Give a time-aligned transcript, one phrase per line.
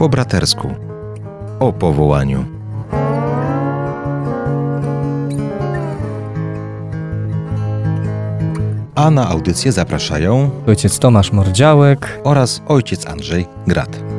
[0.00, 0.68] Po bratersku.
[1.58, 2.44] O powołaniu.
[8.94, 14.09] A na audycję zapraszają ojciec Tomasz Mordziałek oraz ojciec Andrzej Grat.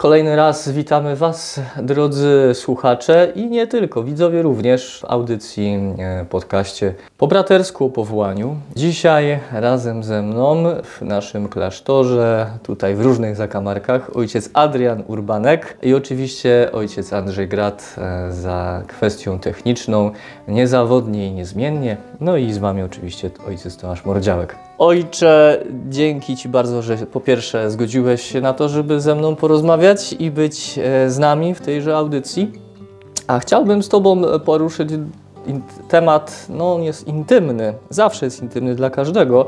[0.00, 6.94] Kolejny raz witamy Was, drodzy słuchacze i nie tylko, widzowie również w audycji, e, podcaście
[7.18, 8.56] po bratersku powołaniu.
[8.76, 15.94] Dzisiaj razem ze mną w naszym klasztorze, tutaj w różnych zakamarkach, ojciec Adrian Urbanek i
[15.94, 20.10] oczywiście ojciec Andrzej Grat e, za kwestią techniczną,
[20.48, 21.96] niezawodnie i niezmiennie.
[22.20, 24.69] No i z Wami oczywiście ojciec Tomasz Mordziałek.
[24.80, 30.12] Ojcze, dzięki Ci bardzo, że po pierwsze zgodziłeś się na to, żeby ze mną porozmawiać
[30.18, 32.52] i być e, z nami w tejże audycji.
[33.26, 34.88] A chciałbym z Tobą poruszyć
[35.88, 39.46] temat, no on jest intymny, zawsze jest intymny dla każdego,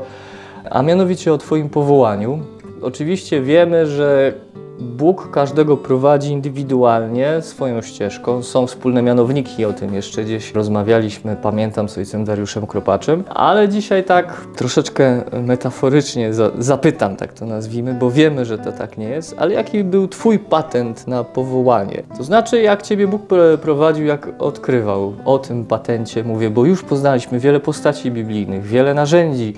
[0.69, 2.39] a mianowicie o Twoim powołaniu.
[2.81, 4.33] Oczywiście wiemy, że
[4.79, 8.43] Bóg każdego prowadzi indywidualnie swoją ścieżką.
[8.43, 14.03] Są wspólne mianowniki, o tym jeszcze gdzieś rozmawialiśmy, pamiętam z ojcem Dariuszem Kropaczem, ale dzisiaj
[14.03, 19.35] tak troszeczkę metaforycznie za zapytam, tak to nazwijmy, bo wiemy, że to tak nie jest,
[19.37, 22.03] ale jaki był Twój patent na powołanie?
[22.17, 23.21] To znaczy, jak Ciebie Bóg
[23.61, 29.53] prowadził, jak odkrywał o tym patencie, mówię, bo już poznaliśmy wiele postaci biblijnych, wiele narzędzi,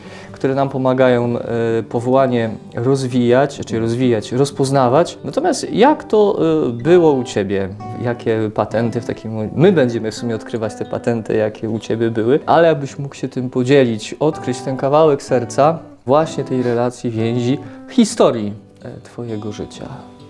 [0.45, 5.17] które nam pomagają e, powołanie rozwijać, czy rozwijać, rozpoznawać.
[5.23, 7.69] Natomiast jak to e, było u Ciebie?
[8.01, 12.39] Jakie patenty w takim My będziemy w sumie odkrywać te patenty, jakie u Ciebie były,
[12.45, 18.53] ale abyś mógł się tym podzielić, odkryć ten kawałek serca właśnie tej relacji, więzi, historii
[18.83, 19.85] e, Twojego życia.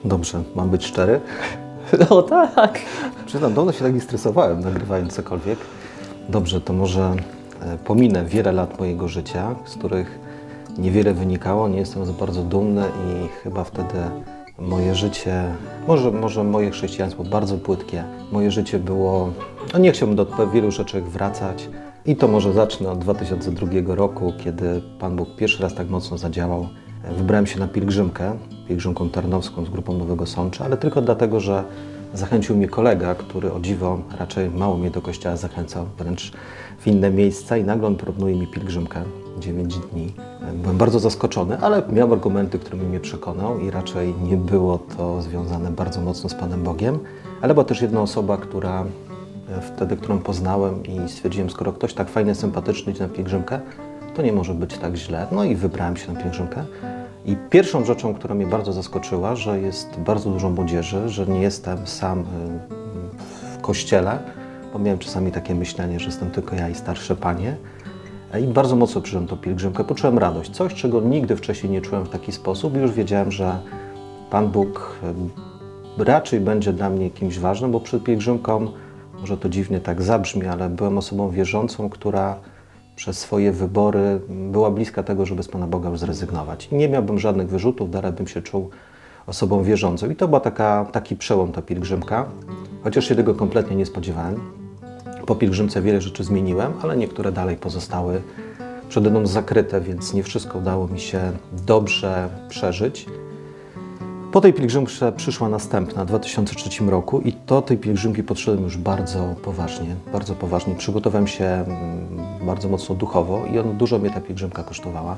[0.06, 1.20] Dobrze, mam być szczery?
[2.10, 2.80] No tak.
[3.26, 5.60] Przyznam, dawno się tak nie stresowałem, nagrywając cokolwiek.
[6.30, 7.16] Dobrze, to może
[7.86, 10.20] pominę wiele lat mojego życia, z których
[10.78, 13.98] niewiele wynikało, nie jestem bardzo dumny i chyba wtedy
[14.60, 15.44] moje życie,
[15.88, 19.30] może, może moje chrześcijaństwo bardzo płytkie, moje życie było,
[19.74, 21.70] no nie chciałbym do wielu rzeczy wracać
[22.06, 26.68] i to może zacznę od 2002 roku, kiedy Pan Bóg pierwszy raz tak mocno zadziałał.
[27.18, 31.64] Wybrałem się na pielgrzymkę, pielgrzymką tarnowską z grupą Nowego Sącza, ale tylko dlatego, że
[32.16, 36.32] zachęcił mnie kolega, który o dziwo raczej mało mnie do kościoła zachęcał, wręcz
[36.80, 39.02] w inne miejsca i nagle on proponuje mi pielgrzymkę
[39.40, 40.14] 9 dni.
[40.54, 45.72] Byłem bardzo zaskoczony, ale miał argumenty, które mnie przekonał i raczej nie było to związane
[45.72, 47.00] bardzo mocno z Panem Bogiem,
[47.42, 48.86] ale była też jedna osoba, która
[49.50, 53.60] e, wtedy, którą poznałem i stwierdziłem, skoro ktoś tak fajny, sympatyczny idzie na pielgrzymkę,
[54.16, 55.28] to nie może być tak źle.
[55.32, 56.64] No i wybrałem się na pielgrzymkę.
[57.26, 61.88] I pierwszą rzeczą, która mnie bardzo zaskoczyła, że jest bardzo dużo młodzieży, że nie jestem
[61.88, 62.24] sam e,
[63.58, 64.20] w kościele,
[64.74, 67.58] bo miałem czasami takie myślenie, że jestem tylko ja i starsze panie.
[68.42, 69.84] I bardzo mocno przyjąłem tą pielgrzymkę.
[69.84, 70.52] Poczułem radość.
[70.52, 72.76] Coś, czego nigdy wcześniej nie czułem w taki sposób.
[72.76, 73.60] I już wiedziałem, że
[74.30, 75.00] Pan Bóg
[75.98, 78.68] raczej będzie dla mnie kimś ważnym, bo przed pielgrzymką,
[79.20, 82.36] może to dziwnie tak zabrzmi, ale byłem osobą wierzącą, która
[82.96, 86.68] przez swoje wybory była bliska tego, żeby z Pana Boga już zrezygnować.
[86.72, 88.70] I nie miałbym żadnych wyrzutów, dalej bym się czuł
[89.28, 90.10] osobą wierzącą.
[90.10, 92.26] I to taka, taki przełom, ta pielgrzymka,
[92.84, 94.40] chociaż się tego kompletnie nie spodziewałem.
[95.26, 98.22] Po pielgrzymce wiele rzeczy zmieniłem, ale niektóre dalej pozostały
[98.90, 101.32] przede mną zakryte, więc nie wszystko udało mi się
[101.66, 103.06] dobrze przeżyć.
[104.36, 109.36] Po tej pielgrzymce przyszła następna w 2003 roku i do tej pielgrzymki podszedłem już bardzo
[109.44, 110.76] poważnie, bardzo poważnie.
[110.76, 115.18] Przygotowałem się mm, bardzo mocno duchowo i on dużo mnie ta pielgrzymka kosztowała.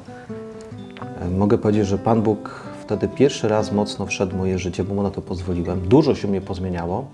[1.21, 4.93] E, mogę powiedzieć, że Pan Bóg wtedy pierwszy raz mocno wszedł w moje życie, bo
[4.93, 5.81] mu na to pozwoliłem.
[5.87, 7.05] Dużo się mnie pozmieniało.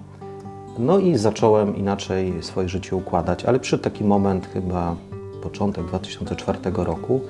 [0.79, 4.95] No i zacząłem inaczej swoje życie układać, ale przyszedł taki moment, chyba
[5.43, 7.21] początek 2004 roku,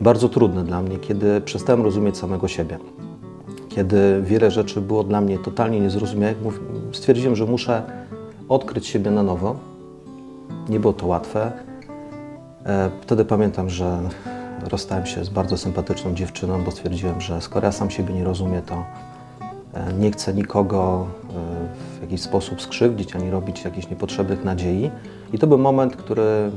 [0.00, 2.78] bardzo trudny dla mnie, kiedy przestałem rozumieć samego siebie.
[3.76, 6.36] Kiedy wiele rzeczy było dla mnie totalnie niezrozumiałych,
[6.92, 7.82] stwierdziłem, że muszę
[8.48, 9.56] odkryć siebie na nowo.
[10.68, 11.52] Nie było to łatwe.
[12.66, 13.98] E, wtedy pamiętam, że
[14.70, 18.62] rozstałem się z bardzo sympatyczną dziewczyną, bo stwierdziłem, że skoro ja sam siebie nie rozumiem,
[18.62, 18.84] to
[19.74, 24.90] e, nie chcę nikogo e, w jakiś sposób skrzywdzić, ani robić jakichś niepotrzebnych nadziei.
[25.32, 26.50] I to był moment, który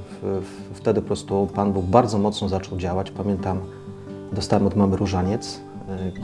[0.74, 3.12] wtedy po prostu Pan Bóg bardzo mocno zaczął działać.
[3.12, 3.60] Pamiętam,
[4.34, 5.62] dostałem od mamy różaniec,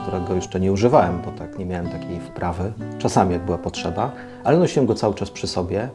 [0.00, 2.72] którego jeszcze nie używałem, bo tak nie miałem takiej wprawy.
[2.98, 4.12] Czasami, jak była potrzeba,
[4.44, 5.88] ale nosiłem go cały czas przy sobie.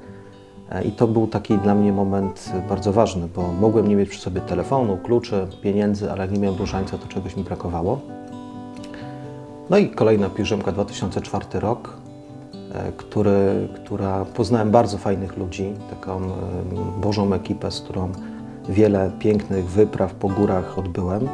[0.72, 4.20] E, I to był taki dla mnie moment bardzo ważny, bo mogłem nie mieć przy
[4.20, 8.00] sobie telefonu, kluczy, pieniędzy, ale jak nie miałem różańca, to czegoś mi brakowało.
[9.70, 12.02] No i kolejna piżemka, 2004 rok.
[12.74, 16.30] E, który, która poznałem bardzo fajnych ludzi, taką e,
[17.02, 18.12] Bożą ekipę, z którą
[18.70, 21.28] wiele pięknych wypraw po górach odbyłem.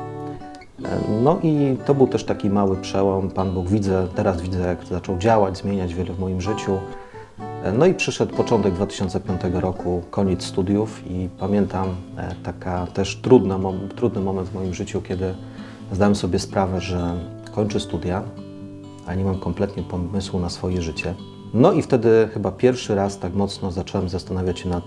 [1.23, 3.29] No i to był też taki mały przełom.
[3.29, 6.77] Pan Bóg widzę, teraz widzę, jak zaczął działać, zmieniać wiele w moim życiu.
[7.73, 13.59] No i przyszedł początek 2005 roku, koniec studiów i pamiętam e, taka też trudna,
[13.95, 15.35] trudny moment w moim życiu, kiedy
[15.91, 17.13] zdałem sobie sprawę, że
[17.55, 18.23] kończę studia,
[19.07, 21.13] a nie mam kompletnie pomysłu na swoje życie.
[21.53, 24.83] No i wtedy chyba pierwszy raz tak mocno zacząłem zastanawiać się nad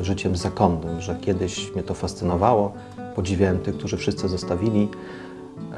[0.00, 2.72] życiem zakonnym, że kiedyś mnie to fascynowało,
[3.16, 4.88] podziwiałem tych, którzy wszyscy zostawili.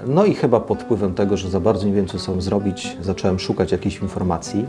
[0.06, 3.38] No i chyba pod wpływem tego, że za bardzo nie wiem, co sobie zrobić, zacząłem
[3.38, 4.66] szukać jakichś informacji.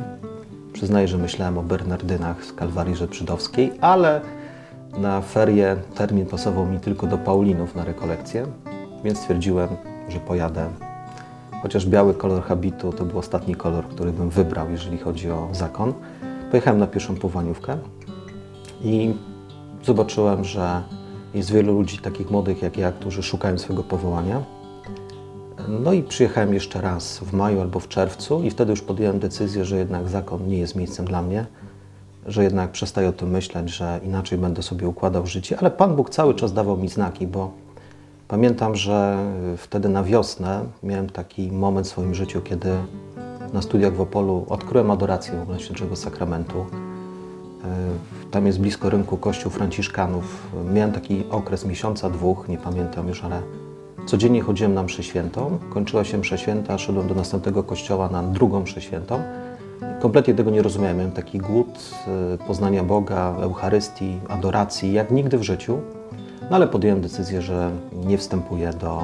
[0.74, 4.22] Przyznaję, że myślałem o Bernardynach z Kalwarii Żebrzydowskiej, ale
[4.98, 8.46] na ferie termin pasował mi tylko do Paulinów na rekolekcję,
[9.04, 9.70] więc stwierdziłem,
[10.10, 10.70] że pojadę.
[11.62, 15.94] Chociaż biały kolor habitu to był ostatni kolor, który bym wybrał, jeżeli chodzi o zakon.
[16.52, 17.78] Pojechałem na pierwszą powaniówkę
[18.84, 19.14] i
[19.84, 20.82] zobaczyłem, że
[21.36, 24.44] jest wielu ludzi takich młodych jak ja, którzy szukają swojego powołania.
[25.68, 29.66] No i przyjechałem jeszcze raz w maju albo w czerwcu i wtedy już podjąłem decyzję,
[29.66, 31.46] że jednak zakon nie jest miejscem dla mnie,
[32.26, 36.10] że jednak przestaję o tym myśleć, że inaczej będę sobie układał życie, ale Pan Bóg
[36.10, 37.52] cały czas dawał mi znaki, bo
[38.28, 39.18] pamiętam, że
[39.58, 42.70] wtedy na wiosnę miałem taki moment w swoim życiu, kiedy
[43.54, 46.66] na studiach w Opolu odkryłem adorację w Świętego Sakramentu.
[48.36, 50.48] Tam jest blisko rynku kościół franciszkanów.
[50.74, 53.42] Miałem taki okres miesiąca, dwóch, nie pamiętam już, ale
[54.06, 55.60] codziennie chodziłem na mszę świętą.
[55.70, 59.20] Kończyła się mszę święta, szedłem do następnego kościoła na drugą mszę świętą.
[60.02, 60.98] Kompletnie tego nie rozumiałem.
[60.98, 61.68] Miałem taki głód
[62.08, 65.78] e, poznania Boga, Eucharystii, adoracji, jak nigdy w życiu.
[66.42, 67.72] No ale podjąłem decyzję, że
[68.06, 69.04] nie wstępuję do,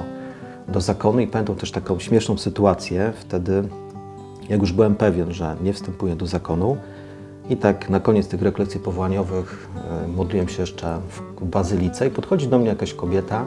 [0.67, 3.63] do zakonu i pamiętam też taką śmieszną sytuację wtedy,
[4.49, 6.77] jak już byłem pewien, że nie wstępuję do zakonu,
[7.49, 9.69] i tak na koniec tych rekolekcji powołaniowych
[10.03, 10.99] e, modliłem się jeszcze
[11.39, 13.45] w bazylice i podchodzi do mnie jakaś kobieta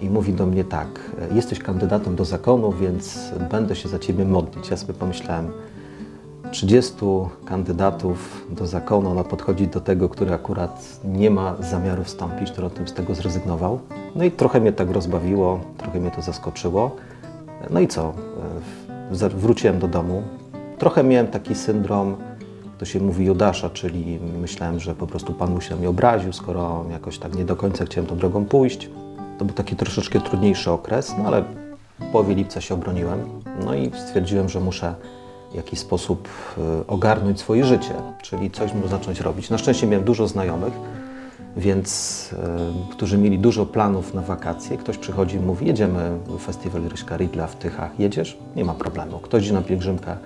[0.00, 0.88] i mówi do mnie tak,
[1.30, 3.18] e, jesteś kandydatem do zakonu, więc
[3.50, 4.70] będę się za ciebie modlić.
[4.70, 5.52] Ja sobie pomyślałem,
[6.50, 6.94] 30
[7.44, 12.70] kandydatów do zakonu, ona podchodzi do tego, który akurat nie ma zamiaru wstąpić, który o
[12.70, 13.80] tym z tego zrezygnował.
[14.16, 16.96] No i trochę mnie tak rozbawiło, trochę mnie to zaskoczyło.
[17.70, 18.12] No i co?
[19.22, 20.22] E, wróciłem do domu.
[20.78, 22.16] Trochę miałem taki syndrom
[22.80, 26.84] to się mówi Judasza, czyli myślałem, że po prostu Pan mu się mnie obraził, skoro
[26.90, 28.90] jakoś tak nie do końca chciałem tą drogą pójść.
[29.38, 31.44] To był taki troszeczkę trudniejszy okres, no ale
[32.00, 33.20] w połowie lipca się obroniłem,
[33.64, 34.94] no i stwierdziłem, że muszę
[35.52, 36.28] w jakiś sposób
[36.58, 39.50] e, ogarnąć swoje życie, czyli coś mu zacząć robić.
[39.50, 40.72] Na szczęście miałem dużo znajomych,
[41.56, 44.76] więc y, którzy mieli dużo planów na wakacje.
[44.76, 48.38] Ktoś przychodzi i mówi, jedziemy w festiwal Ryśka Ridla w Tychach, jedziesz?
[48.56, 49.18] Nie ma problemu.
[49.18, 50.16] Ktoś idzie na pielgrzymkę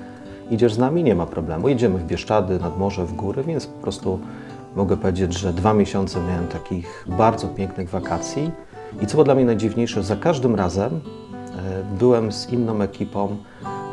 [0.50, 1.68] idziesz z nami, nie ma problemu.
[1.68, 4.18] Jedziemy w Bieszczady, nad morze, w góry, więc po prostu
[4.76, 8.50] mogę powiedzieć, że dwa miesiące miałem takich bardzo pięknych wakacji.
[9.02, 13.36] I co było dla mnie najdziwniejsze, za każdym razem e, byłem z inną ekipą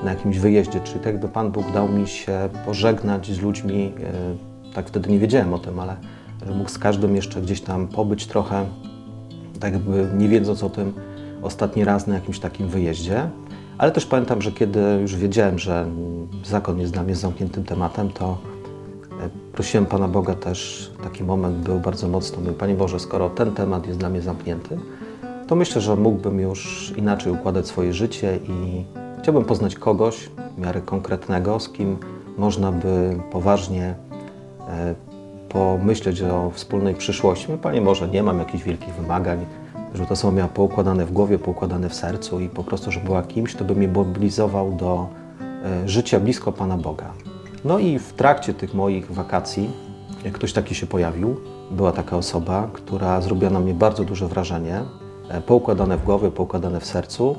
[0.04, 3.94] na jakimś wyjeździe, czyli tak jakby Pan Bóg dał mi się pożegnać z ludźmi,
[4.72, 5.96] e, tak wtedy nie wiedziałem o tym, ale
[6.46, 8.66] że mógł z każdym jeszcze gdzieś tam pobyć trochę,
[9.60, 10.94] tak jakby nie wiedząc o tym
[11.42, 13.30] ostatni raz na jakimś takim wyjeździe.
[13.78, 15.86] Ale też pamiętam, że kiedy już wiedziałem, że
[16.46, 18.38] zakon jest dla mnie zamkniętym tematem, to
[19.22, 23.52] e, prosiłem Pana Boga też, taki moment był bardzo mocno, mówię, Panie Boże, skoro ten
[23.52, 24.78] temat jest dla mnie zamknięty,
[25.48, 28.84] to myślę, że mógłbym już inaczej układać swoje życie i
[29.22, 31.98] chciałbym poznać kogoś w miarę konkretnego, z kim
[32.38, 33.96] można by poważnie
[34.70, 34.96] e,
[35.50, 37.48] pomyśleć o wspólnej przyszłości.
[37.62, 39.46] Panie Boże, nie mam jakichś wielkich wymagań,
[39.94, 43.24] żeby to samo miała poukładane w głowie, poukładane w sercu i po prostu, żeby była
[43.24, 45.08] kimś, kto by mnie mobilizował do
[45.66, 47.12] e, życia blisko Pana Boga.
[47.66, 49.70] No i w trakcie tych moich wakacji
[50.34, 51.36] ktoś taki się pojawił.
[51.72, 54.82] Była taka osoba, która zrobiła na mnie bardzo duże wrażenie,
[55.30, 57.36] e, poukładane w głowie, poukładane w sercu.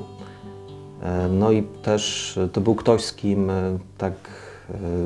[1.01, 3.51] E, no i też to był ktoś, z kim
[3.97, 4.13] tak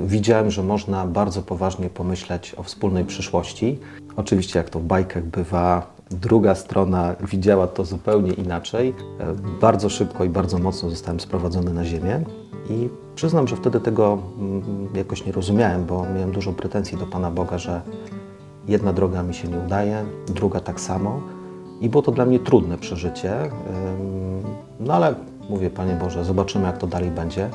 [0.05, 3.79] widziałem, że można bardzo poważnie pomyśleć o wspólnej przyszłości.
[4.15, 8.93] Oczywiście, jak to w bajkach bywa, Druga strona widziała to zupełnie inaczej.
[9.19, 12.21] E, bardzo szybko i bardzo mocno zostałem sprowadzony na ziemię
[12.69, 17.31] i przyznam, że wtedy tego mm, jakoś nie rozumiałem, bo miałem dużo pretensji do Pana
[17.31, 17.81] Boga, że
[18.67, 21.21] jedna droga mi się nie udaje, druga tak samo.
[21.81, 23.33] I było to dla mnie trudne przeżycie.
[24.79, 25.15] No ale
[25.49, 27.49] mówię, Panie Boże, zobaczymy, jak to dalej będzie.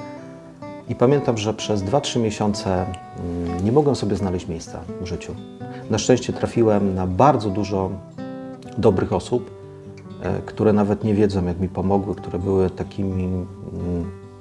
[0.89, 5.35] I pamiętam, że przez 2-3 miesiące mm, nie mogłem sobie znaleźć miejsca w życiu.
[5.91, 7.91] Na szczęście trafiłem na bardzo dużo
[8.79, 9.51] dobrych osób,
[10.23, 13.47] e, które nawet nie wiedzą, jak mi pomogły, które były takim mm,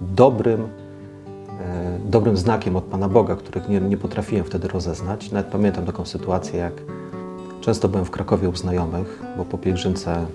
[0.01, 5.31] dobrym, e, dobrym znakiem od Pana Boga, których nie, nie potrafiłem wtedy rozeznać.
[5.31, 6.73] Nawet pamiętam taką sytuację, jak
[7.61, 10.25] Często byłem w Krakowie u znajomych, bo po pielgrzymce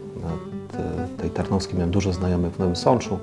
[0.79, 3.19] e, tej tarnowskiej miałem dużo znajomych w Nowym Sączu,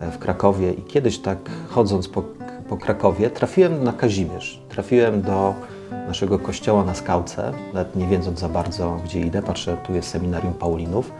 [0.00, 1.38] e, w Krakowie i kiedyś tak
[1.68, 2.22] chodząc po,
[2.68, 4.62] po Krakowie trafiłem na Kazimierz.
[4.68, 5.54] Trafiłem do
[5.90, 10.54] naszego kościoła na Skałce, nawet nie wiedząc za bardzo gdzie idę, patrzę, tu jest seminarium
[10.54, 11.12] Paulinów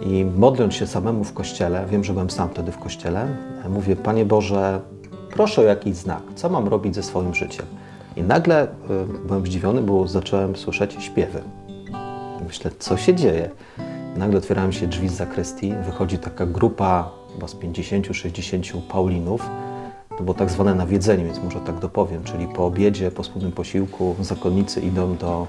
[0.00, 3.28] i modląc się samemu w kościele, wiem, że byłem sam wtedy w kościele,
[3.68, 4.80] mówię, Panie Boże,
[5.30, 7.66] proszę o jakiś znak, co mam robić ze swoim życiem?
[8.16, 8.68] I nagle y,
[9.26, 11.42] byłem zdziwiony, bo zacząłem słyszeć śpiewy.
[12.46, 13.50] Myślę, co się dzieje?
[14.16, 19.50] Nagle otwierają się drzwi z zakrystii, wychodzi taka grupa chyba z 50-60 Paulinów.
[20.16, 24.16] To było tak zwane nawiedzenie, więc może tak dopowiem, czyli po obiedzie, po wspólnym posiłku
[24.20, 25.46] zakonnicy idą do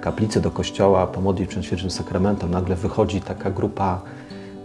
[0.00, 2.50] kaplicy, do kościoła pomodlić przed świętym sakramentem.
[2.50, 4.00] Nagle wychodzi taka grupa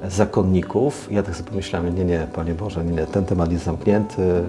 [0.08, 1.08] zakonników.
[1.12, 4.44] Ja tak sobie pomyślałem, nie, nie, Panie Boże, nie, ten temat jest zamknięty,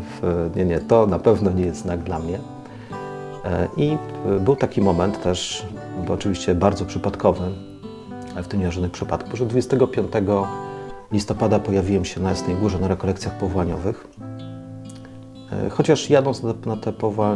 [0.56, 2.38] nie, nie, to na pewno nie jest znak dla mnie.
[3.44, 3.98] E, I
[4.40, 5.66] był taki moment też,
[6.06, 7.44] bo oczywiście bardzo przypadkowy,
[8.34, 10.12] ale w tym nie żadnych przypadków, że 25
[11.12, 14.06] listopada pojawiłem się na Jasnej Górze na rekolekcjach powołaniowych.
[15.52, 16.92] E, chociaż jadąc na te,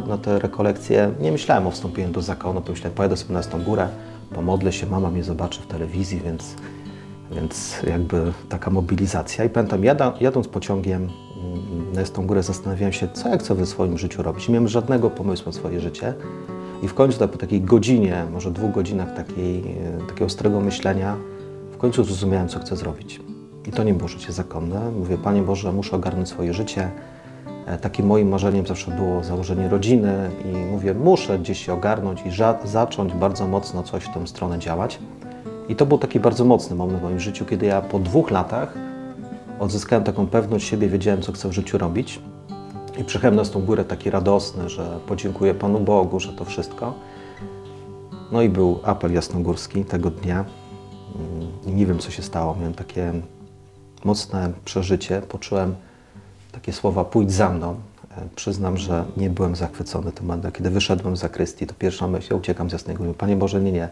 [0.06, 3.88] na te rekolekcje, nie myślałem o wstąpieniu do zakonu, pomyślałem, pojadę sobie na Jasną Górę,
[4.34, 6.54] pomodlę się, mama mnie zobaczy w telewizji, więc,
[7.32, 9.44] więc jakby taka mobilizacja.
[9.44, 9.82] I pamiętam,
[10.20, 11.08] jadąc pociągiem
[11.94, 14.48] na Jasną Górę zastanawiałem się, co ja chcę w swoim życiu robić.
[14.48, 16.14] Nie miałem żadnego pomysłu na swoje życie.
[16.82, 21.16] I w końcu, po takiej godzinie, może dwóch godzinach takiej, e, takiego ostrego myślenia,
[21.72, 23.20] w końcu zrozumiałem, co chcę zrobić.
[23.66, 24.90] I to nie było życie zakonne.
[24.90, 26.90] Mówię, Panie Boże, muszę ogarnąć swoje życie.
[27.66, 32.30] E, takim moim marzeniem zawsze było założenie rodziny i mówię, muszę gdzieś się ogarnąć i
[32.68, 34.98] zacząć bardzo mocno coś w tę stronę działać.
[35.68, 38.74] I to był taki bardzo mocny moment w moim życiu, kiedy ja po dwóch latach
[39.58, 42.20] odzyskałem taką pewność siebie, wiedziałem, co chcę w życiu robić.
[42.98, 46.94] I przyjechałem na tą górę taki radosny, że podziękuję Panu Bogu, że to wszystko.
[48.32, 50.44] No i był apel jasnogórski tego dnia.
[51.66, 52.56] I nie wiem, co się stało.
[52.58, 53.12] Miałem takie
[54.04, 55.22] mocne przeżycie.
[55.22, 55.74] Poczułem
[56.54, 57.74] takie słowa, pójdź za mną.
[58.10, 60.52] E, przyznam, że nie byłem zachwycony tym momentem.
[60.52, 63.04] Kiedy wyszedłem z zakrystii, to pierwsza myśl, ja uciekam z Jasnego.
[63.18, 63.88] Panie Boże, nie, nie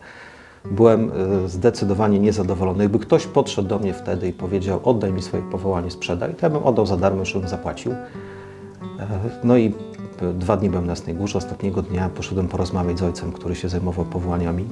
[0.64, 1.10] byłem
[1.44, 2.82] e, zdecydowanie niezadowolony.
[2.82, 6.50] Jakby ktoś podszedł do mnie wtedy i powiedział, oddaj mi swoje powołanie, sprzedaj, to ja
[6.50, 7.92] bym oddał za darmo, już bym zapłacił.
[7.92, 7.96] E,
[9.44, 9.74] no i
[10.34, 11.38] dwa dni byłem na Jasnej Górze.
[11.38, 14.64] Ostatniego dnia poszedłem porozmawiać z ojcem, który się zajmował powołaniami.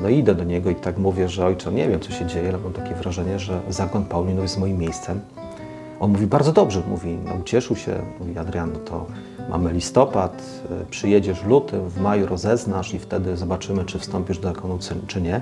[0.00, 2.48] No i idę do niego i tak mówię, że ojcze, nie wiem co się dzieje,
[2.48, 5.20] ale mam takie wrażenie, że zakon Paulinów jest moim miejscem.
[6.00, 9.06] On mówi bardzo dobrze, mówi, no się, mówi Adrian, no to
[9.50, 14.48] mamy listopad, e, przyjedziesz w lutym, w maju rozeznasz i wtedy zobaczymy, czy wstąpisz do
[14.48, 15.40] zakonu, czy nie.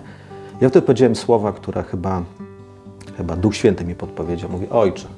[0.61, 2.23] Ja wtedy powiedziałem słowa, które chyba,
[3.17, 4.51] chyba Duch Święty mi podpowiedział.
[4.51, 5.09] Mówi, ojcze,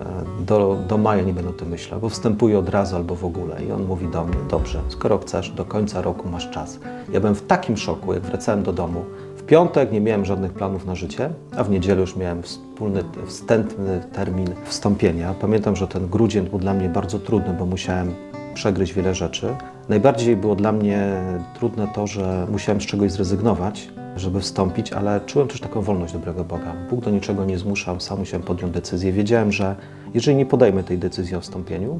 [0.00, 3.24] e, do, do maja nie będę o tym myślał, bo wstępuję od razu albo w
[3.24, 3.64] ogóle.
[3.64, 6.78] I on mówi do mnie, dobrze, skoro chcesz, do końca roku masz czas.
[7.12, 9.04] Ja byłem w takim szoku, jak wracałem do domu,
[9.46, 14.48] piątek nie miałem żadnych planów na życie, a w niedzielę już miałem wspólny, wstępny termin
[14.64, 15.34] wstąpienia.
[15.40, 18.14] Pamiętam, że ten grudzień był dla mnie bardzo trudny, bo musiałem
[18.54, 19.56] przegryźć wiele rzeczy.
[19.88, 21.20] Najbardziej było dla mnie
[21.58, 26.44] trudne to, że musiałem z czegoś zrezygnować, żeby wstąpić, ale czułem też taką wolność dobrego
[26.44, 26.72] Boga.
[26.90, 29.12] Bóg do niczego nie zmuszał, sam musiałem podjąć decyzję.
[29.12, 29.76] Wiedziałem, że
[30.14, 31.98] jeżeli nie podejmę tej decyzji o wstąpieniu,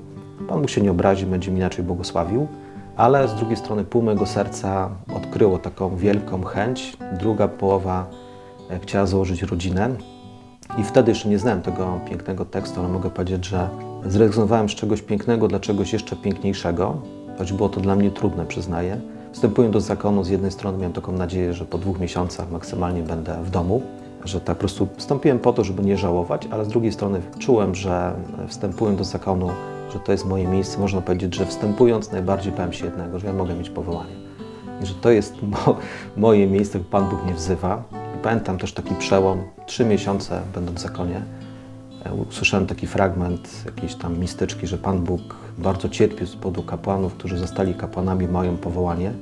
[0.48, 2.48] Pan Bóg się nie obrazi, będzie mi inaczej błogosławił
[2.96, 6.96] ale z drugiej strony pół mojego serca odkryło taką wielką chęć.
[7.18, 8.06] Druga połowa
[8.70, 9.90] e, chciała założyć rodzinę.
[10.78, 13.68] I wtedy jeszcze nie znałem tego pięknego tekstu, ale mogę powiedzieć, że
[14.06, 16.96] zrezygnowałem z czegoś pięknego dla czegoś jeszcze piękniejszego,
[17.38, 19.00] choć było to dla mnie trudne, przyznaję.
[19.32, 23.42] Wstępując do zakonu, z jednej strony miałem taką nadzieję, że po dwóch miesiącach maksymalnie będę
[23.42, 23.82] w domu,
[24.24, 27.74] że tak po prostu wstąpiłem po to, żeby nie żałować, ale z drugiej strony czułem,
[27.74, 28.14] że
[28.48, 29.50] wstępując do zakonu,
[29.94, 30.78] że to jest moje miejsce.
[30.78, 34.12] Można powiedzieć, że wstępując najbardziej bałem się jednego, że ja mogę mieć powołanie.
[34.82, 35.76] I że to jest mo
[36.16, 37.82] moje miejsce, Pan Bóg mnie wzywa.
[38.16, 41.22] I pamiętam też taki przełom, trzy miesiące będąc w zakonie,
[42.04, 47.14] e, usłyszałem taki fragment jakiejś tam mistyczki, że Pan Bóg bardzo cierpił z powodu kapłanów,
[47.14, 49.12] którzy zostali kapłanami, mają powołanie,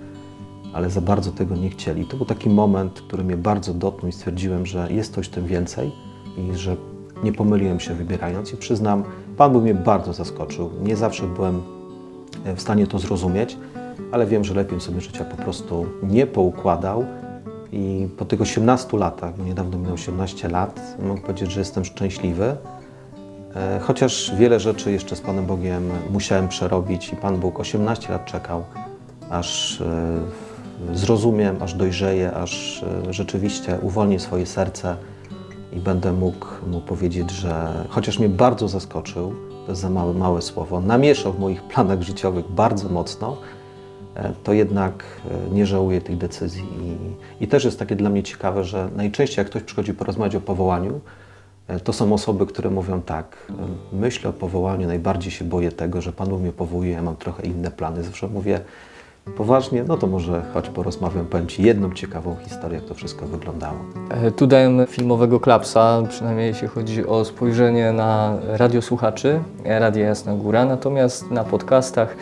[0.73, 2.07] ale za bardzo tego nie chcieli.
[2.07, 5.93] To był taki moment, który mnie bardzo dotknął i stwierdziłem, że jest coś tym więcej
[6.38, 6.76] i że
[7.23, 9.05] nie pomyliłem się wybierając i przyznam,
[9.37, 10.71] Pan Bóg mnie bardzo zaskoczył.
[10.83, 11.62] Nie zawsze byłem
[12.45, 13.57] e, w stanie to zrozumieć,
[14.12, 17.05] ale wiem, że lepiej sobie życia po prostu nie poukładał.
[17.73, 22.57] I po tych 18 latach, bo niedawno minęło 18 lat, mogę powiedzieć, że jestem szczęśliwy.
[23.55, 28.25] E, chociaż wiele rzeczy jeszcze z Panem Bogiem musiałem przerobić i Pan Bóg 18 lat
[28.25, 28.64] czekał,
[29.31, 34.97] aż e, zrozumiem, aż dojrzeję, aż rzeczywiście uwolnię swoje serce
[35.73, 39.35] i będę mógł mu powiedzieć, że chociaż mnie bardzo zaskoczył,
[39.67, 43.37] to jest za małe, małe słowo, namieszał w moich planach życiowych bardzo mocno,
[44.14, 45.05] e, to jednak
[45.50, 46.64] e, nie żałuję tej decyzji.
[47.41, 50.41] I, I też jest takie dla mnie ciekawe, że najczęściej jak ktoś przychodzi porozmawiać o
[50.41, 51.00] powołaniu,
[51.69, 53.52] e, to są osoby, które mówią tak,
[53.93, 57.71] myślę o powołaniu, najbardziej się boję tego, że Pan mnie powołuje, ja mam trochę inne
[57.71, 58.02] plany.
[58.02, 58.61] Zawsze mówię,
[59.37, 63.76] poważnie, no to może choć porozmawiam, powiem Ci jedną ciekawą historię, jak to wszystko wyglądało.
[64.11, 70.35] E, tu dajemy filmowego klapsa, przynajmniej jeśli chodzi o spojrzenie na radiosłuchaczy, e, Radia Jasna
[70.35, 72.17] Góra, natomiast na podcastach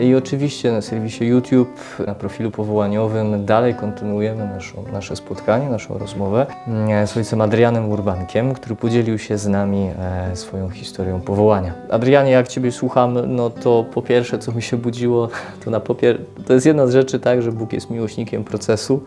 [0.00, 6.46] i oczywiście na serwisie YouTube, na profilu powołaniowym dalej kontynuujemy naszą, nasze spotkanie, naszą rozmowę
[6.88, 9.90] e, z ojcem Adrianem Urbankiem, który podzielił się z nami
[10.34, 11.72] swoją historią powołania.
[11.90, 15.28] Adrianie, jak Ciebie słucham, no to po pierwsze, co mi się budziło,
[15.64, 19.00] to na popier to jest jedna z rzeczy, tak, że Bóg jest miłośnikiem procesu,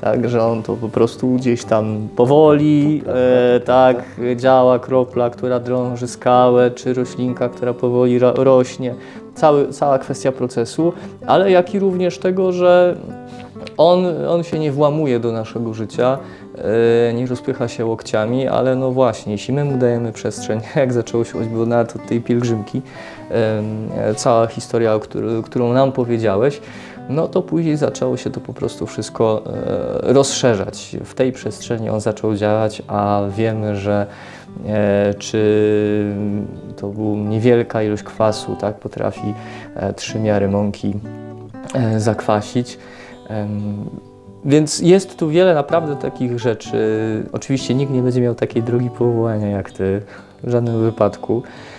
[0.00, 4.04] tak, że On to po prostu gdzieś tam powoli, e, tak,
[4.36, 8.94] działa kropla, która drąży skałę, czy roślinka, która powoli ro rośnie.
[9.34, 10.92] Cały, cała kwestia procesu,
[11.26, 12.96] ale jak i również tego, że
[13.76, 16.18] on, on się nie włamuje do naszego życia,
[17.08, 21.24] e, nie rozpycha się łokciami, ale no właśnie, jeśli my mu dajemy przestrzeń, jak zaczęło
[21.24, 22.82] się choćby nawet od tej pielgrzymki,
[24.16, 25.00] cała historia,
[25.44, 26.60] którą nam powiedziałeś,
[27.08, 30.96] no to później zaczęło się to po prostu wszystko e, rozszerzać.
[31.04, 34.06] W tej przestrzeni on zaczął działać, a wiemy, że
[35.18, 36.14] czy
[36.76, 39.34] to była niewielka ilość kwasu, tak, potrafi
[39.96, 40.94] trzy miary mąki
[41.96, 42.78] zakwasić.
[44.44, 46.78] Więc jest tu wiele naprawdę takich rzeczy.
[47.32, 50.02] Oczywiście nikt nie będzie miał takiej drogi powołania jak ty,
[50.44, 51.71] w żadnym wypadku, e,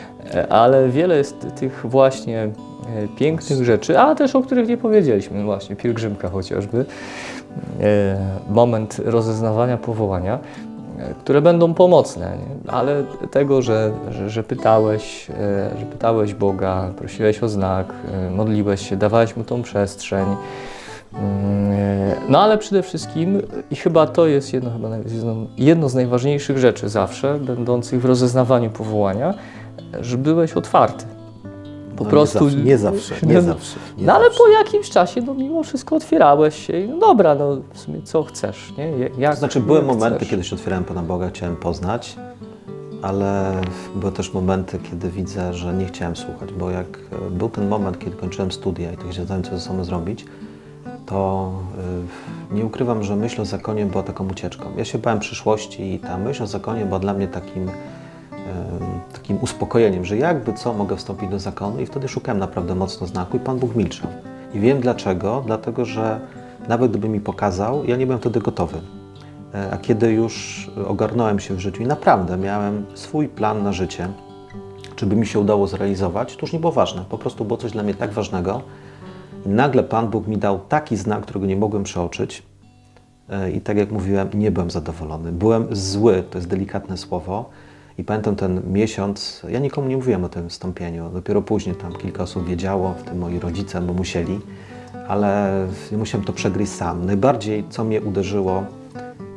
[0.49, 2.49] ale wiele jest tych właśnie e,
[3.17, 6.85] pięknych rzeczy, a też o których nie powiedzieliśmy, właśnie pielgrzymka chociażby,
[7.79, 8.17] e,
[8.49, 10.39] moment rozeznawania powołania,
[11.19, 12.71] które będą pomocne, nie?
[12.71, 15.27] ale tego, że, że, że, pytałeś,
[15.79, 17.93] że pytałeś Boga, prosiłeś o znak,
[18.31, 20.25] modliłeś się, dawałeś Mu tą przestrzeń,
[21.13, 26.57] Mm, no ale przede wszystkim, i chyba to jest jedno, chyba jedno, jedno z najważniejszych
[26.57, 29.33] rzeczy zawsze, będących w rozeznawaniu powołania,
[30.01, 31.05] że byłeś otwarty.
[31.97, 32.49] Po no prostu.
[32.49, 33.79] Nie zawsze, nie, nie zawsze.
[33.97, 34.39] Nie no ale zawsze.
[34.39, 38.23] po jakimś czasie, no mimo wszystko otwierałeś się i no dobra, no w sumie co
[38.23, 38.91] chcesz, nie?
[39.17, 40.29] Jak, to znaczy, były momenty, chcesz.
[40.29, 42.15] kiedy się otwierałem Pana Boga, chciałem poznać,
[43.01, 43.62] ale
[43.95, 46.97] były też momenty, kiedy widzę, że nie chciałem słuchać, bo jak
[47.31, 50.25] był ten moment, kiedy kończyłem studia i tak wiedziałem, co ze sobą zrobić,
[51.05, 51.51] to
[52.51, 54.65] y, nie ukrywam, że myśl o zakonie była taką ucieczką.
[54.77, 57.71] Ja się bałem przyszłości i ta myśl o zakonie była dla mnie takim,
[59.13, 63.38] takim uspokojeniem, że jakby co mogę wstąpić do zakonu i wtedy szukałem naprawdę mocno znaku
[63.38, 64.10] i Pan Bóg milczał.
[64.53, 66.19] I wiem dlaczego, dlatego że
[66.67, 68.82] nawet gdyby mi pokazał, ja nie byłem wtedy gotowy.
[69.53, 74.08] E, a kiedy już ogarnąłem się w życiu i naprawdę miałem swój plan na życie,
[74.95, 77.06] czy by mi się udało zrealizować, to już nie było ważne.
[77.10, 78.62] Po prostu było coś dla mnie tak ważnego,
[79.45, 82.43] i nagle Pan Bóg mi dał taki znak, którego nie mogłem przeoczyć.
[83.29, 85.32] E, I tak jak mówiłem, nie byłem zadowolony.
[85.32, 87.49] Byłem zły, to jest delikatne słowo.
[87.97, 91.10] I pamiętam ten miesiąc, ja nikomu nie mówiłem o tym wstąpieniu.
[91.10, 94.39] Dopiero później tam kilka osób wiedziało, w tym moi rodzice, bo musieli,
[95.08, 95.51] ale
[95.97, 97.06] musiałem to przegryźć sam.
[97.06, 98.63] Najbardziej, co mnie uderzyło,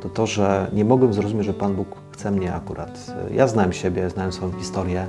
[0.01, 3.11] to to, że nie mogłem zrozumieć, że Pan Bóg chce mnie akurat.
[3.31, 5.07] Ja znałem siebie, znałem swoją historię.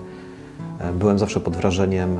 [0.81, 2.19] E, byłem zawsze pod wrażeniem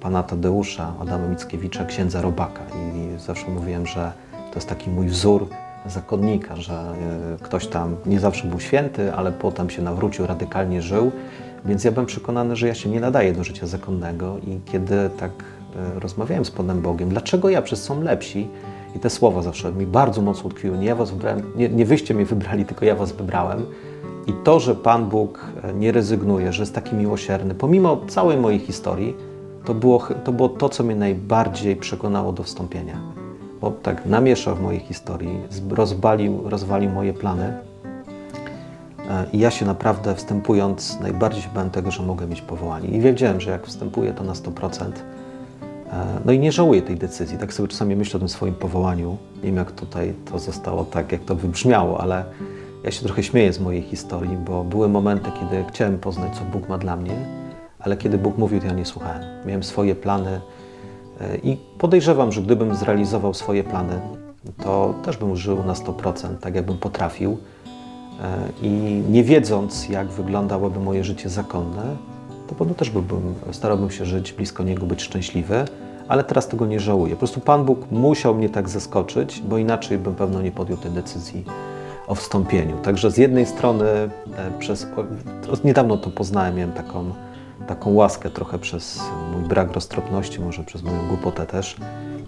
[0.00, 2.60] pana Tadeusza Adama Mickiewicza, księdza Robaka.
[2.74, 5.48] I zawsze mówiłem, że to jest taki mój wzór
[5.86, 6.94] zakonnika, że e,
[7.42, 11.12] ktoś tam nie zawsze był święty, ale potem się nawrócił, radykalnie żył.
[11.64, 15.30] Więc ja byłem przekonany, że ja się nie nadaję do życia zakonnego i kiedy tak
[15.96, 18.48] e, rozmawiałem z Panem Bogiem, dlaczego ja, przez są lepsi,
[18.96, 20.78] i te słowa zawsze mi bardzo mocno utkwiły.
[20.78, 23.66] Nie, ja was wybrałem, nie, nie wyście mnie wybrali, tylko ja was wybrałem.
[24.26, 28.58] I to, że Pan Bóg e, nie rezygnuje, że jest taki miłosierny, pomimo całej mojej
[28.58, 29.16] historii,
[29.64, 33.19] to było, to było to, co mnie najbardziej przekonało do wstąpienia.
[33.60, 37.54] Bo tak namieszał w mojej historii, rozwalił, rozwalił moje plany.
[39.10, 42.88] E, I ja się naprawdę wstępując, najbardziej się bałem tego, że mogę mieć powołanie.
[42.88, 44.84] I wiedziałem, że jak wstępuję, to na 100%.
[45.92, 47.38] E, no i nie żałuję tej decyzji.
[47.38, 49.16] Tak sobie czasami myślę o tym swoim powołaniu.
[49.36, 52.24] Nie wiem, jak tutaj to zostało tak, jak to wybrzmiało, ale
[52.84, 56.68] ja się trochę śmieję z mojej historii, bo były momenty, kiedy chciałem poznać, co Bóg
[56.68, 57.40] ma dla mnie
[57.80, 59.22] ale kiedy Bóg mówił, to ja nie słuchałem.
[59.46, 60.40] Miałem swoje plany
[61.42, 64.00] i podejrzewam, że gdybym zrealizował swoje plany,
[64.62, 67.38] to też bym żył na 100%, tak jakbym potrafił.
[68.22, 71.96] E, I nie wiedząc, jak wyglądałoby moje życie zakonne,
[72.48, 75.64] to pewno też byłbym, starałbym się żyć blisko Niego, być szczęśliwy,
[76.08, 77.12] ale teraz tego nie żałuję.
[77.12, 80.90] Po prostu Pan Bóg musiał mnie tak zaskoczyć, bo inaczej bym pewno nie podjął tej
[80.90, 81.44] decyzji
[82.06, 82.76] o wstąpieniu.
[82.76, 84.10] Także z jednej strony e,
[84.58, 84.86] przez,
[85.64, 87.12] niedawno to poznałem, miałem taką
[87.66, 89.00] taką łaskę trochę przez
[89.32, 91.76] mój brak roztropności, może przez moją głupotę też.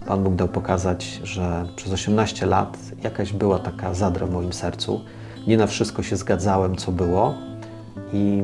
[0.07, 5.01] Pan Bóg dał pokazać, że przez 18 lat jakaś była taka zadra w moim sercu.
[5.47, 7.33] Nie na wszystko się zgadzałem, co było.
[8.13, 8.43] I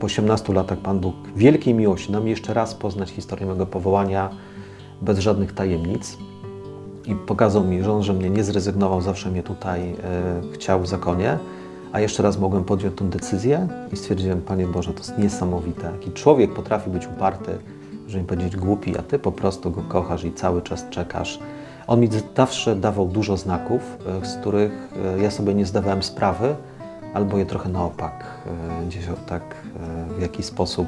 [0.00, 4.30] po 18 latach Pan Bóg wielkiej miłości nam jeszcze raz poznać historię mego powołania
[5.02, 6.18] bez żadnych tajemnic.
[7.06, 9.94] I pokazał mi, że on, że mnie nie zrezygnował, zawsze mnie tutaj e,
[10.54, 11.38] chciał w zakonie.
[11.92, 15.92] A jeszcze raz mogłem podjąć tę decyzję i stwierdziłem, Panie Boże, to jest niesamowite.
[15.92, 17.58] Jaki człowiek potrafi być uparty,
[18.08, 21.38] żeby mi powiedzieć głupi, a Ty po prostu go kochasz i cały czas czekasz.
[21.86, 26.54] On mi zawsze dawał dużo znaków, e, z których e, ja sobie nie zdawałem sprawy,
[27.14, 28.24] albo je trochę na opak,
[28.82, 29.42] e, gdzieś tak
[30.18, 30.86] w jakiś sposób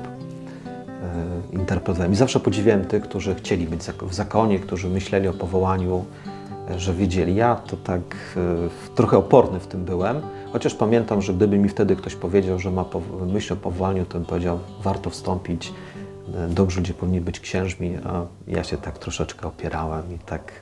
[1.52, 2.12] interpretowałem.
[2.12, 6.04] I zawsze podziwiałem tych, którzy chcieli być w zakonie, którzy myśleli o powołaniu,
[6.76, 7.34] że wiedzieli.
[7.34, 8.16] Ja to tak
[8.94, 10.20] trochę oporny w tym byłem,
[10.52, 12.84] chociaż pamiętam, że gdyby mi wtedy ktoś powiedział, że ma
[13.26, 15.72] myśl o powołaniu, to bym powiedział, warto wstąpić,
[16.48, 20.52] dobrzy ludzie powinni być księżmi, a ja się tak troszeczkę opierałem i tak,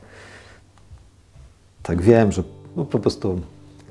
[1.83, 2.43] tak wiem, że
[2.77, 3.41] no po prostu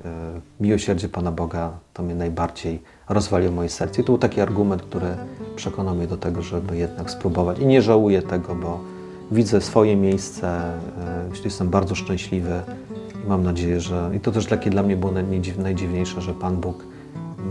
[0.04, 4.00] e, miłosierdzie Pana Boga to mnie najbardziej rozwaliło moje serce.
[4.00, 5.16] I to był taki argument, który
[5.56, 7.58] przekonał mnie do tego, żeby jednak spróbować.
[7.58, 8.80] I nie żałuję tego, bo
[9.32, 12.60] widzę swoje miejsce, e, jestem bardzo szczęśliwy
[13.24, 14.10] i mam nadzieję, że...
[14.14, 15.12] I to też takie dla mnie było
[15.58, 16.84] najdziwniejsze, że Pan Bóg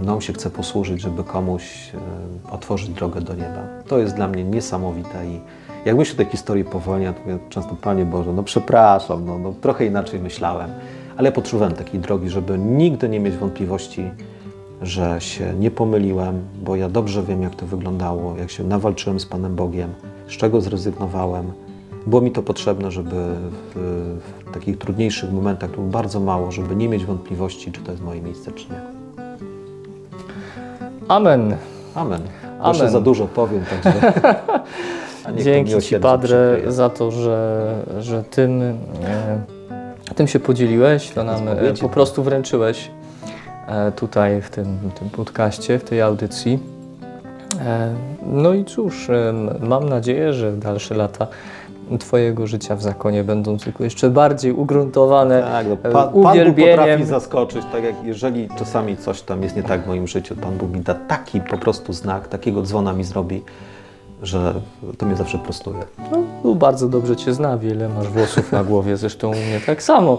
[0.02, 3.68] mną się chce posłużyć, żeby komuś e, otworzyć drogę do nieba.
[3.88, 5.40] To jest dla mnie niesamowite i
[5.86, 9.54] jak myślę o tej historii powołania, to mówię często, Panie Boże, no przepraszam, no, no
[9.62, 10.70] trochę inaczej myślałem,
[11.18, 14.12] ale ja potrzebowałem takiej drogi, żeby nigdy nie mieć wątpliwości,
[14.82, 19.26] że się nie pomyliłem, bo ja dobrze wiem, jak to wyglądało, jak się nawalczyłem z
[19.26, 19.90] Panem Bogiem,
[20.28, 21.52] z czego zrezygnowałem.
[22.08, 23.16] Było mi to potrzebne, żeby
[23.76, 27.92] w, w takich trudniejszych momentach, to było bardzo mało, żeby nie mieć wątpliwości, czy to
[27.92, 28.82] jest moje miejsce, czy nie.
[31.08, 31.56] Amen.
[31.96, 32.22] Amen.
[32.64, 34.14] Proszę za dużo powiem, także.
[35.44, 38.76] Dzięki Ci, Padre, za to, że, że tym, e,
[40.16, 42.92] tym się podzieliłeś, to nam e, po prostu wręczyłeś
[43.68, 46.60] e, tutaj w tym, tym podcaście, w tej audycji.
[48.26, 49.08] No i cóż,
[49.60, 51.28] mam nadzieję, że dalsze lata
[51.98, 56.78] Twojego życia w zakonie będą tylko jeszcze bardziej ugruntowane tak, no, Pan, uwielbieniem.
[56.78, 60.08] Pan Bóg potrafi zaskoczyć, tak jak jeżeli czasami coś tam jest nie tak w moim
[60.08, 63.44] życiu, Pan Bóg mi da taki po prostu znak, takiego dzwona mi zrobi,
[64.22, 64.54] że
[64.98, 65.80] to mnie zawsze prostuje.
[66.12, 69.84] No, no bardzo dobrze Cię zna, wiele masz włosów na głowie, zresztą u mnie tak
[69.84, 70.18] samo.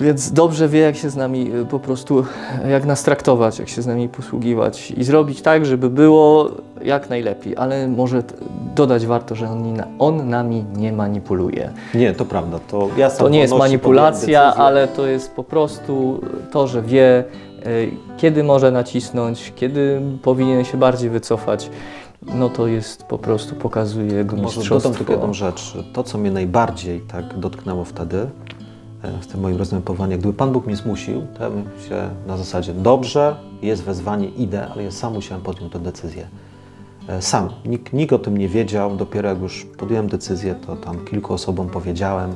[0.00, 2.24] Więc dobrze wie, jak się z nami y, po prostu,
[2.68, 6.50] jak nas traktować, jak się z nami posługiwać i zrobić tak, żeby było
[6.82, 7.56] jak najlepiej.
[7.56, 8.22] Ale może
[8.74, 11.70] dodać warto, że on, on nami nie manipuluje.
[11.94, 12.58] Nie, to prawda.
[12.70, 17.24] To, ja to nie jest manipulacja, ale to jest po prostu to, że wie,
[17.66, 21.70] y, kiedy może nacisnąć, kiedy powinien się bardziej wycofać
[22.34, 24.74] no to jest po prostu, pokazuje jego mistrzostwo.
[24.74, 25.74] Może dodam tylko jedną rzecz.
[25.92, 28.26] To, co mnie najbardziej tak dotknęło wtedy,
[29.20, 30.18] w tym moim rozmypowaniu.
[30.18, 34.84] Gdyby Pan Bóg mnie zmusił, to bym się na zasadzie dobrze, jest wezwanie, idę, ale
[34.84, 36.26] ja sam musiałem podjąć tę decyzję.
[37.08, 37.48] E, sam.
[37.64, 38.96] Nikt, nikt o tym nie wiedział.
[38.96, 42.34] Dopiero jak już podjąłem decyzję, to tam kilku osobom powiedziałem,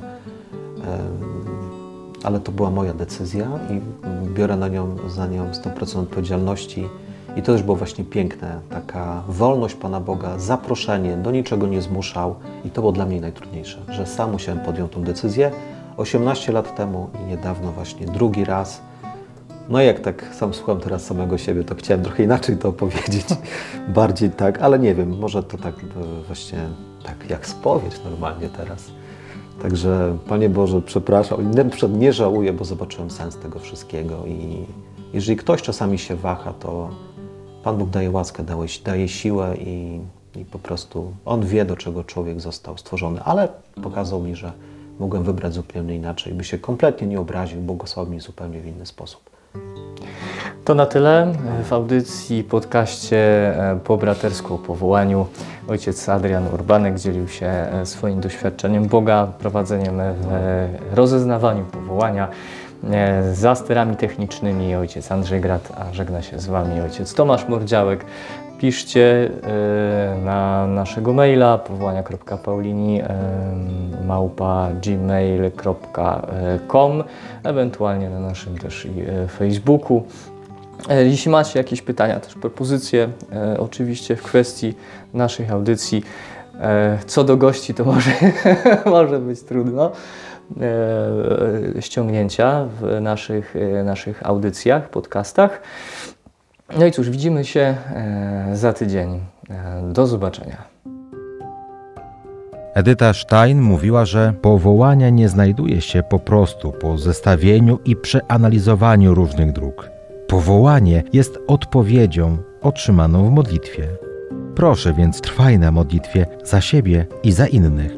[2.25, 3.81] ale to była moja decyzja i
[4.35, 6.89] biorę na nią, za nią 100% odpowiedzialności.
[7.37, 12.35] I to też było właśnie piękne, taka wolność Pana Boga, zaproszenie, do niczego nie zmuszał
[12.65, 15.51] i to było dla mnie najtrudniejsze, że sam musiałem podjąć tę decyzję,
[15.97, 18.81] 18 lat temu i niedawno właśnie drugi raz.
[19.69, 23.27] No jak tak sam słucham teraz samego siebie, to chciałem trochę inaczej to opowiedzieć.
[23.89, 26.59] Bardziej tak, ale nie wiem, może to tak e, właśnie
[27.05, 28.91] tak jak spowiedź normalnie teraz.
[29.63, 34.65] Także Panie Boże, przepraszam, i nie żałuję, bo zobaczyłem sens tego wszystkiego i
[35.13, 36.91] jeżeli ktoś czasami się waha, to
[37.63, 40.01] Pan Bóg daje łaskę, daje, daje siłę i,
[40.37, 43.49] i po prostu On wie, do czego człowiek został stworzony, ale
[43.83, 44.53] pokazał mi, że
[44.99, 49.35] mogłem wybrać zupełnie inaczej, by się kompletnie nie obraził, błogosławił mi zupełnie w inny sposób.
[50.65, 51.33] To na tyle
[51.65, 55.27] w audycji, podcaście e, po bratersku powołaniu.
[55.69, 62.29] Ojciec Adrian Urbanek dzielił się e, swoim doświadczeniem Boga, prowadzeniem w rozeznawaniu powołania.
[62.91, 68.05] E, za sterami technicznymi ojciec Andrzej Grat, a żegna się z Wami ojciec Tomasz Mordziałek
[68.65, 73.01] piszcie e, na naszego maila powołania.paulini
[74.07, 76.25] małpa gmail.com
[77.43, 80.03] ewentualnie na naszym też e, Facebooku.
[80.89, 83.09] E, jeśli macie jakieś pytania, też propozycje,
[83.59, 84.75] oczywiście w kwestii
[85.15, 86.03] naszej audycji,
[87.07, 88.11] co do gości, to może,
[88.87, 89.93] może być trudno
[91.81, 95.61] ściągnięcia w naszych, naszych audycjach, podcastach.
[96.79, 97.61] No i cóż, widzimy się
[97.95, 99.21] e, za tydzień.
[99.51, 100.75] E, do zobaczenia.
[102.75, 109.53] Edyta Stein mówiła, że powołania nie znajduje się po prostu po zestawieniu i przeanalizowaniu różnych
[109.53, 109.91] dróg.
[110.29, 113.89] Powołanie jest odpowiedzią otrzymaną w modlitwie.
[114.55, 117.93] Proszę więc trwaj na modlitwie za siebie i za innych.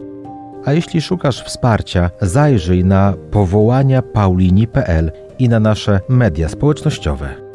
[0.64, 7.45] A jeśli szukasz wsparcia, zajrzyj na powołania paulini.pl i na nasze media społecznościowe.